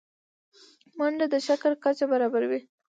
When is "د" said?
1.33-1.35